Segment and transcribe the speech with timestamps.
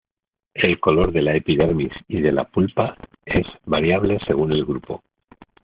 [0.55, 5.03] El color de la epidermis y de la pulpa es variable según el grupo.